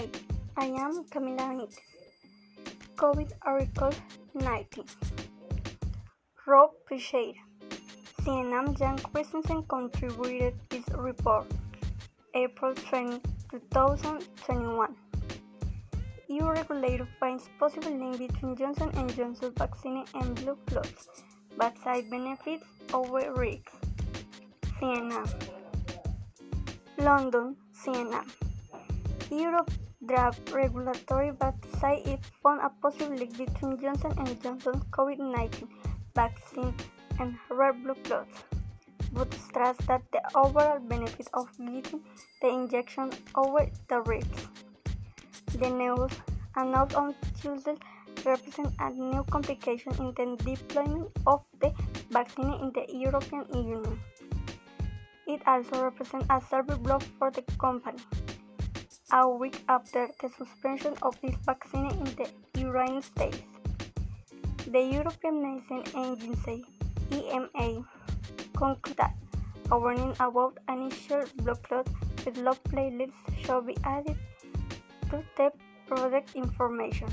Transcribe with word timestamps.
Hi, 0.00 0.08
I 0.56 0.66
am 0.82 1.04
Camila 1.12 1.44
Benitez. 1.48 1.76
COVID 2.96 3.32
article 3.42 3.90
19. 4.32 4.84
Rob 6.46 6.70
Picheta. 6.90 7.34
CNN 8.22 8.78
Jan 8.78 8.96
Christensen 8.96 9.62
contributed 9.64 10.54
his 10.70 10.84
report. 10.96 11.52
April 12.34 12.74
20, 12.74 13.20
2021. 13.50 14.96
EU 16.28 16.48
regulator 16.48 17.06
finds 17.18 17.50
possible 17.58 17.92
link 17.92 18.16
between 18.16 18.56
Johnson 18.56 18.90
& 19.08 19.16
Johnson 19.16 19.52
vaccine 19.58 20.06
and 20.14 20.34
blood 20.36 20.64
clots, 20.64 21.08
but 21.58 21.76
side 21.84 22.08
benefits 22.08 22.64
over 22.94 23.34
risks. 23.34 23.74
CNN. 24.80 25.28
London, 26.96 27.54
CNN. 27.76 28.24
Europe 29.30 29.70
draft 30.10 30.50
regulatory 30.50 31.30
website 31.40 32.04
it 32.04 32.18
found 32.42 32.60
a 32.60 32.70
possible 32.82 33.14
link 33.14 33.36
between 33.38 33.80
Johnson 33.80 34.10
& 34.26 34.42
Johnson's 34.42 34.82
COVID-19 34.90 35.68
vaccine 36.16 36.74
and 37.20 37.36
red 37.48 37.84
blood 37.84 38.02
clots, 38.02 38.42
but 39.12 39.32
stressed 39.34 39.86
that 39.86 40.02
the 40.10 40.20
overall 40.34 40.80
benefit 40.80 41.28
of 41.32 41.46
getting 41.58 42.00
the 42.42 42.48
injection 42.48 43.12
over 43.36 43.70
the 43.88 44.00
risks. 44.00 44.48
The 45.56 45.70
news, 45.70 46.10
announced 46.56 46.96
on 46.96 47.14
Tuesday, 47.40 47.76
represents 48.26 48.74
a 48.80 48.90
new 48.90 49.22
complication 49.30 49.92
in 50.00 50.12
the 50.16 50.36
deployment 50.44 51.08
of 51.28 51.44
the 51.60 51.72
vaccine 52.10 52.52
in 52.54 52.72
the 52.74 52.84
European 52.92 53.44
Union. 53.54 54.00
It 55.28 55.40
also 55.46 55.84
represents 55.84 56.26
a 56.28 56.40
severe 56.40 56.78
blow 56.78 56.98
for 57.20 57.30
the 57.30 57.42
company. 57.60 58.02
A 59.12 59.28
week 59.28 59.60
after 59.68 60.08
the 60.22 60.28
suspension 60.28 60.94
of 61.02 61.20
this 61.20 61.34
vaccine 61.44 61.90
in 61.90 62.04
the 62.14 62.28
United 62.54 63.02
States, 63.02 63.38
the 64.68 64.80
European 64.80 65.42
Medicine 65.42 65.82
Agency 65.98 66.64
(EMA) 67.10 67.84
concluded 68.56 69.10
a 69.72 69.76
warning 69.76 70.14
about 70.20 70.58
initial 70.68 71.24
blood 71.42 71.60
clot 71.64 71.88
with 72.24 72.38
low 72.38 72.54
platelets 72.70 73.10
should 73.42 73.66
be 73.66 73.76
added 73.82 74.16
to 75.10 75.24
the 75.36 75.50
product 75.88 76.36
information. 76.36 77.08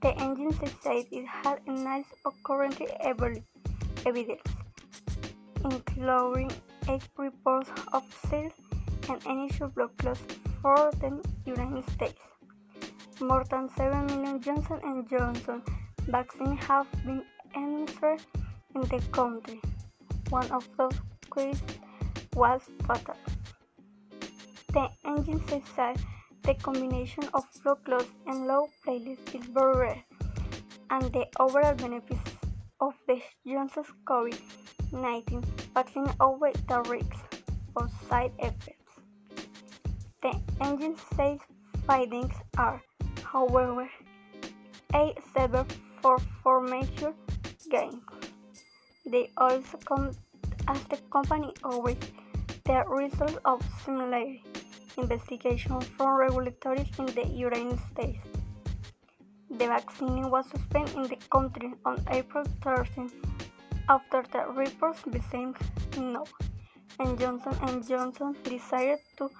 The 0.00 0.14
agency 0.14 0.68
said 0.80 1.06
it 1.10 1.26
had 1.26 1.58
analyzed 1.66 2.14
current 2.44 2.80
evidence, 3.00 4.46
including 5.64 6.52
eight 6.88 7.02
reports 7.16 7.70
of 7.92 8.04
sales 8.30 8.52
and 9.08 9.20
initial 9.26 9.66
blood 9.68 9.90
clots 9.98 10.22
for 10.62 10.90
the 11.00 11.22
United 11.46 11.88
States. 11.90 12.20
More 13.20 13.44
than 13.50 13.68
7 13.76 14.06
million 14.06 14.40
Johnson 14.40 15.06
& 15.08 15.10
Johnson 15.10 15.62
vaccines 16.06 16.62
have 16.64 16.86
been 17.04 17.22
administered 17.54 18.22
in 18.74 18.82
the 18.82 19.00
country. 19.10 19.60
One 20.30 20.50
of 20.50 20.68
those 20.76 20.98
cases 21.34 21.62
was 22.34 22.62
fatal. 22.86 23.16
The 24.72 24.88
agency 25.06 25.62
said 25.74 25.96
the 26.42 26.54
combination 26.54 27.24
of 27.34 27.44
low 27.64 27.74
clots 27.76 28.06
and 28.26 28.46
low 28.46 28.68
platelets 28.86 29.34
is 29.34 29.44
very 29.46 29.76
rare, 29.76 30.04
and 30.90 31.04
the 31.12 31.26
overall 31.40 31.74
benefits 31.74 32.30
of 32.80 32.94
the 33.06 33.20
Johnson's 33.46 33.92
COVID-19 34.06 35.44
vaccine 35.74 36.08
outweigh 36.20 36.52
the 36.68 36.82
risks 36.82 37.18
of 37.76 37.90
side 38.08 38.32
effects. 38.38 38.77
The 40.20 40.34
agency's 40.60 41.40
findings 41.86 42.34
are, 42.56 42.82
however, 43.22 43.88
a 44.92 45.14
severe 45.32 45.64
for, 46.02 46.60
major 46.60 47.14
gains. 47.70 48.02
They 49.06 49.30
also 49.36 49.78
come 49.78 50.10
as 50.66 50.82
the 50.84 50.96
company 51.12 51.52
awaits 51.62 52.08
the 52.64 52.84
results 52.88 53.38
of 53.44 53.62
similar 53.84 54.24
investigations 54.96 55.86
from 55.96 56.16
regulators 56.16 56.88
in 56.98 57.06
the 57.06 57.26
United 57.28 57.78
States. 57.92 58.18
The 59.50 59.66
vaccine 59.66 60.30
was 60.30 60.46
suspended 60.50 60.96
in 60.96 61.02
the 61.04 61.18
country 61.30 61.74
on 61.84 62.04
April 62.10 62.44
13 62.62 63.10
after 63.88 64.24
the 64.32 64.46
reports 64.52 65.02
became 65.02 65.54
known, 65.96 66.26
and 66.98 67.18
Johnson 67.18 67.54
& 67.82 67.88
Johnson 67.88 68.36
decided 68.42 68.98
to 69.16 69.30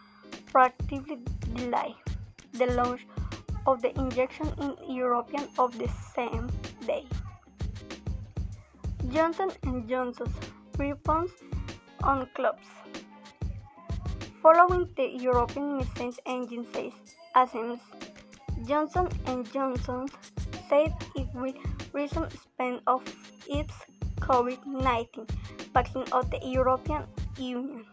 proactively 0.52 1.18
delay 1.54 1.94
the 2.52 2.66
launch 2.66 3.06
of 3.66 3.82
the 3.82 3.98
injection 3.98 4.48
in 4.60 4.76
Europe 4.88 5.30
of 5.58 5.76
the 5.78 5.88
same 6.14 6.48
day. 6.86 7.04
Johnson 9.10 9.50
& 9.70 9.88
Johnson's 9.88 10.34
response 10.78 11.30
on 12.02 12.28
clubs. 12.34 12.66
Following 14.42 14.88
the 14.96 15.08
European 15.20 15.78
Medicines 15.78 16.18
Agency's 16.26 16.92
assessment, 17.34 17.80
Johnson 18.66 19.08
& 19.32 19.52
Johnson 19.52 20.06
said 20.68 20.92
it 21.14 21.28
will 21.34 21.54
resume 21.92 22.28
spend 22.30 22.80
of 22.86 23.02
its 23.48 23.72
COVID-19 24.20 25.28
vaccine 25.72 26.04
of 26.12 26.30
the 26.30 26.40
European 26.42 27.04
Union, 27.38 27.84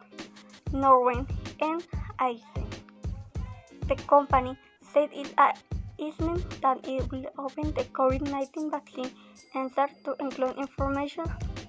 Norway, 0.72 1.26
and 1.62 1.84
The 2.20 3.96
company 4.08 4.58
said 4.82 5.10
it 5.12 5.34
announcement 6.00 6.62
that 6.62 6.88
it 6.88 7.12
will 7.12 7.26
open 7.38 7.74
the 7.74 7.84
COVID-19 7.92 8.72
vaccine 8.72 9.12
and 9.54 9.72
start 9.72 9.92
to 10.06 10.16
include 10.20 10.58
information 10.58 11.26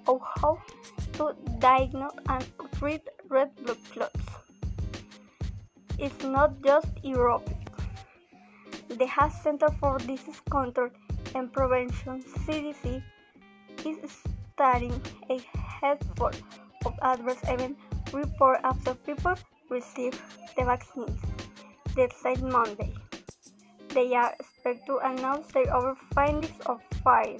on 0.07 0.21
how 0.37 0.59
to 1.15 1.34
diagnose 1.59 2.17
and 2.29 2.45
treat 2.79 3.03
red 3.29 3.51
blood 3.65 3.79
clots. 3.91 4.21
It's 5.99 6.23
not 6.23 6.63
just 6.63 6.89
Europe. 7.03 7.49
The 8.89 9.07
Health 9.07 9.41
Center 9.43 9.69
for 9.81 9.99
Disease 9.99 10.41
Control 10.51 10.91
and 11.34 11.53
Prevention 11.53 12.23
(CDC) 12.47 13.03
is 13.84 14.25
studying 14.55 15.01
a 15.31 15.41
handful 15.81 16.31
of 16.84 16.95
adverse 17.03 17.43
event 17.49 17.77
reports 18.13 18.61
after 18.65 18.95
people 18.95 19.34
received 19.71 20.21
the 20.56 20.65
vaccines. 20.65 21.21
They 21.94 22.09
said 22.22 22.43
Monday. 22.43 22.94
They 23.88 24.15
are 24.15 24.34
expected 24.38 24.87
to 24.87 24.99
announce 24.99 25.47
their 25.53 25.75
other 25.75 25.94
findings 26.15 26.60
of 26.66 26.81
Friday. 27.03 27.38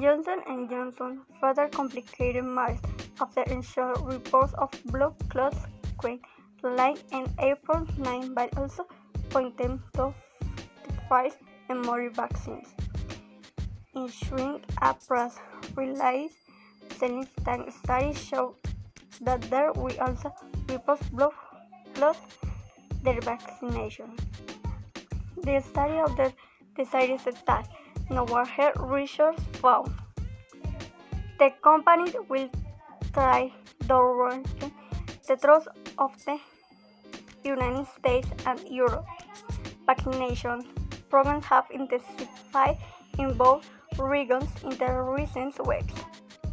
Johnson 0.00 0.42
& 0.68 0.70
Johnson 0.70 1.22
further 1.40 1.68
complicated 1.68 2.44
matters 2.44 2.80
after 3.20 3.42
initial 3.42 3.94
reports 4.02 4.52
of 4.54 4.70
blood 4.86 5.14
clots 5.28 5.58
to 6.02 6.68
light 6.68 7.02
in 7.12 7.26
April 7.38 7.86
9 7.98 8.34
by 8.34 8.48
also 8.56 8.86
pointing 9.30 9.80
to 9.94 10.12
five 11.08 11.36
and 11.68 11.82
Mori 11.82 12.08
vaccines. 12.08 12.68
Ensuring 13.94 14.60
a 14.82 14.94
press 14.94 15.38
release 15.74 16.32
saying 16.98 17.28
that 17.44 17.72
studies 17.72 18.22
show 18.22 18.54
that 19.20 19.40
there 19.50 19.72
will 19.72 19.98
also 20.00 20.32
reports 20.68 21.02
blood 21.10 21.32
clots 21.94 22.20
their 23.02 23.20
vaccination. 23.20 24.10
The 25.42 25.60
study 25.60 25.98
of 25.98 26.16
the 26.16 26.32
decided 26.76 27.20
that 27.46 27.68
Novarhead 28.10 28.74
research 28.78 29.38
found 29.62 29.92
the 31.38 31.50
company 31.62 32.12
will 32.28 32.48
try 33.12 33.52
to 33.88 34.42
the 35.28 35.36
trust 35.36 35.68
of 35.98 36.12
the 36.24 36.38
United 37.44 37.86
States 37.98 38.28
and 38.46 38.60
Europe. 38.68 39.06
Vaccination 39.86 40.64
programs 41.10 41.44
have 41.44 41.66
intensified 41.70 42.78
in 43.18 43.34
both 43.34 43.68
regions 43.98 44.48
in 44.64 44.70
the 44.78 44.92
recent 44.92 45.54
weeks. 45.66 45.94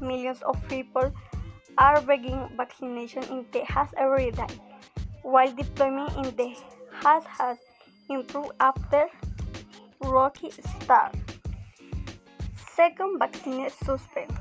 Millions 0.02 0.42
of 0.44 0.56
people 0.68 1.12
are 1.78 2.02
beginning 2.02 2.50
vaccination 2.56 3.24
in 3.24 3.46
Texas 3.52 3.90
every 3.98 4.32
day, 4.32 4.48
while 5.24 5.52
deployment 5.52 6.16
in 6.18 6.36
the 6.36 6.56
has 6.92 7.24
has 7.26 7.58
improved 8.10 8.52
after 8.60 9.08
rocky 10.02 10.52
start. 10.52 11.16
Second 12.76 13.20
vaccine 13.20 13.70
suspend. 13.70 14.32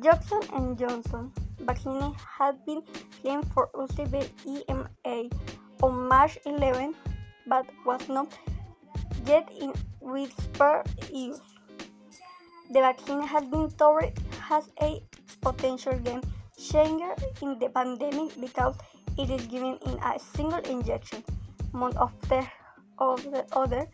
Johnson 0.00 0.40
and 0.52 0.78
Johnson 0.78 1.32
vaccine 1.60 2.14
had 2.38 2.64
been 2.64 2.82
claimed 3.20 3.46
for 3.52 3.68
use 3.74 4.04
by 4.06 4.26
EMA 4.46 5.28
on 5.82 6.08
March 6.08 6.38
11, 6.46 6.94
but 7.46 7.66
was 7.84 8.08
not 8.08 8.32
yet 9.26 9.48
in 9.60 9.72
widespread 10.00 10.86
use. 11.12 11.40
The 12.70 12.80
vaccine 12.80 13.22
has 13.22 13.44
been 13.44 13.70
touted 13.70 14.18
as 14.50 14.70
a 14.80 15.02
potential 15.48 15.98
game 16.04 16.22
changer 16.58 17.14
in 17.42 17.58
the 17.58 17.68
pandemic 17.68 18.38
because 18.40 18.76
it 19.16 19.30
is 19.30 19.46
given 19.46 19.78
in 19.86 19.98
a 20.02 20.18
single 20.18 20.62
injection 20.70 21.22
Among 21.74 21.96
of 21.96 22.12
the, 22.28 22.46
of 22.98 23.22
the 23.22 23.44
other 23.52 23.86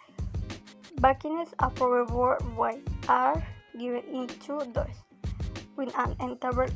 vaccines 0.99 1.49
approved 1.59 2.11
worldwide 2.11 2.83
are 3.09 3.43
given 3.79 4.03
in 4.13 4.27
two 4.27 4.61
doses 4.73 5.03
with 5.77 5.93
an 5.99 6.17
interval 6.21 6.69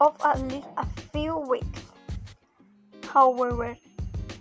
of 0.00 0.16
at 0.24 0.40
least 0.42 0.68
a 0.76 0.86
few 1.12 1.36
weeks. 1.38 1.82
However, 3.12 3.76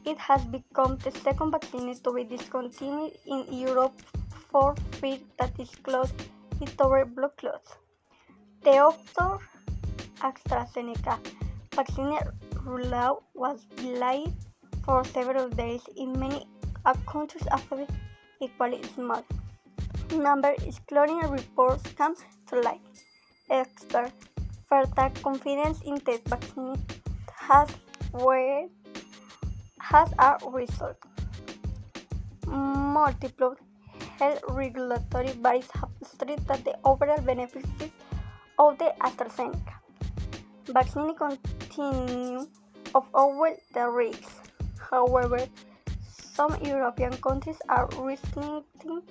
it 0.05 0.17
has 0.17 0.43
become 0.45 0.97
the 0.97 1.11
second 1.11 1.51
vaccine 1.51 1.93
to 2.03 2.13
be 2.13 2.23
discontinued 2.23 3.13
in 3.25 3.45
Europe 3.51 3.93
for 4.51 4.75
fear 4.99 5.17
that 5.39 5.51
it 5.59 5.69
clots 5.83 6.13
into 6.61 7.05
blood 7.15 7.35
clots. 7.37 7.77
The 8.63 8.77
Oxford 8.77 9.39
AstraZeneca 10.21 11.19
vaccine 11.75 12.17
rollout 12.65 13.23
was 13.33 13.65
delayed 13.75 14.31
for 14.85 15.03
several 15.03 15.49
days 15.49 15.81
in 15.97 16.17
many 16.17 16.47
countries 17.05 17.45
after 17.51 17.85
equally 18.39 18.81
small 18.95 19.25
number 20.11 20.53
excluding 20.65 21.19
reports 21.29 21.83
come 21.97 22.15
to 22.47 22.61
light. 22.61 22.79
Experts 23.49 24.29
further 24.69 25.11
confidence 25.21 25.81
in 25.81 25.95
the 25.95 26.21
vaccine 26.27 26.79
has 27.35 27.67
where 28.11 28.69
has 29.79 30.09
a 30.19 30.37
result. 30.49 30.95
Multiple 32.47 33.57
health 34.19 34.39
regulatory 34.49 35.33
bodies 35.33 35.67
have 35.73 35.89
stated 36.01 36.47
that 36.47 36.63
the 36.63 36.77
overall 36.85 37.19
benefits 37.21 37.67
of 38.59 38.77
the 38.77 38.93
AstraZeneca 39.01 39.73
vaccine 40.67 41.15
continue 41.15 42.47
to 42.85 43.01
over 43.13 43.49
the 43.73 43.87
risks. 43.89 44.41
However, 44.89 45.47
some 46.33 46.55
European 46.63 47.13
countries 47.17 47.57
are 47.69 47.89
restricting 47.99 49.01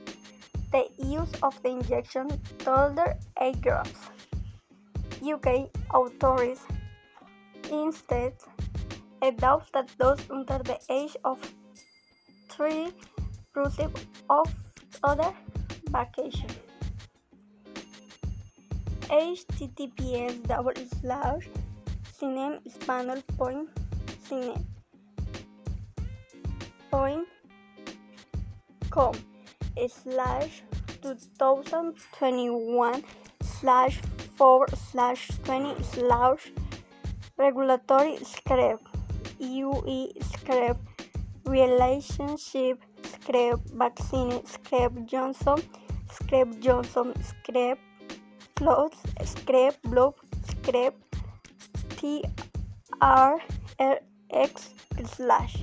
the 0.71 0.89
use 0.99 1.33
of 1.43 1.61
the 1.63 1.71
injection 1.71 2.29
to 2.59 2.83
older 2.83 3.17
age 3.41 3.61
groups. 3.61 4.11
UK 5.23 5.69
authorities 5.95 6.61
instead 7.71 8.33
adopt 9.23 9.73
that 9.73 9.89
those 9.99 10.19
under 10.31 10.59
the 10.59 10.79
age 10.91 11.17
of 11.25 11.39
3 12.49 12.93
receive 13.55 13.95
of 14.29 14.53
other 15.05 15.33
vacation. 15.91 16.49
Https 19.13 20.41
double 20.49 20.73
slash 21.01 21.45
cinem 22.17 22.57
español 22.65 23.21
point 23.37 23.69
cinem 24.25 24.57
point 26.91 27.29
com. 28.93 29.13
Slash 29.89 30.63
2021 31.01 33.03
slash 33.43 34.01
4 34.37 34.67
slash 34.93 35.29
20 35.45 35.83
slash 35.83 36.53
regulatory 37.39 38.19
script 38.23 38.85
UE 39.41 40.13
script 40.21 40.81
relationship 41.47 42.79
script 43.03 43.65
vaccine 43.73 44.45
script 44.47 45.07
Johnson 45.07 45.57
script 46.13 46.61
Johnson 46.61 47.15
script 47.25 47.81
float 48.63 48.95
scrape 49.25 49.79
blob 49.83 50.15
scrape 50.51 50.95
TRX 51.99 52.23
slash 55.17 55.55